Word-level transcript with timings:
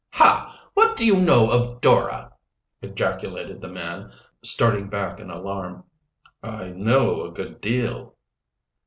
"Ha! 0.13 0.59
what 0.73 0.97
do 0.97 1.05
you 1.05 1.23
know 1.23 1.51
of 1.51 1.79
Dora!" 1.79 2.33
ejaculated 2.81 3.61
the 3.61 3.67
man, 3.67 4.11
starting 4.43 4.89
back 4.89 5.19
in 5.19 5.29
alarm. 5.29 5.83
"I 6.41 6.69
know 6.69 7.23
a 7.25 7.31
good 7.31 7.61
deal." 7.61 8.15